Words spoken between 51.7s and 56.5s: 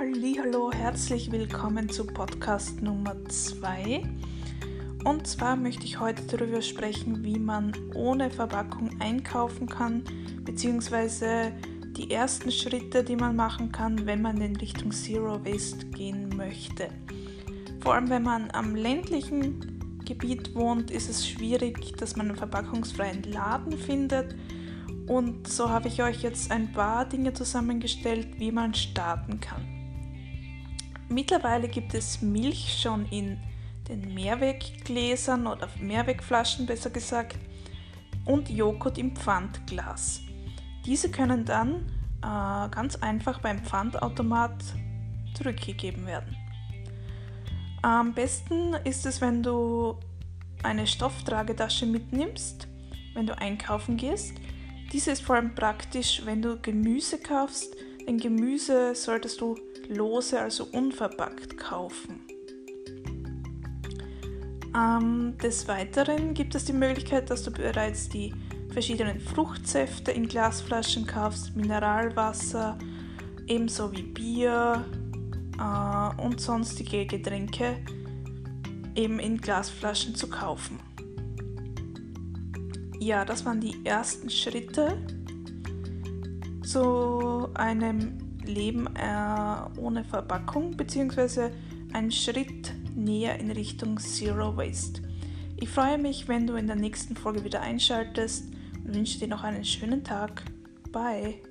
mitnimmst, wenn du einkaufen gehst diese ist vor allem praktisch, wenn